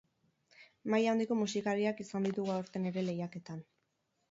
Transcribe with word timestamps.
Maila 0.93 1.11
handiko 1.11 1.37
musikariak 1.41 2.03
izan 2.05 2.27
ditugu 2.29 2.55
aurten 2.57 2.91
ere 2.95 3.07
lehiaketan. 3.13 3.65